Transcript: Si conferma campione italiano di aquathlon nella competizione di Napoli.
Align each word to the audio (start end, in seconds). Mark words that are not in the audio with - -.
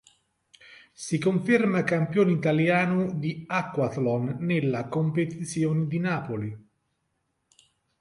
Si 0.93 1.19
conferma 1.19 1.83
campione 1.83 2.31
italiano 2.31 3.11
di 3.13 3.43
aquathlon 3.45 4.37
nella 4.39 4.87
competizione 4.87 5.85
di 5.85 5.99
Napoli. 5.99 6.57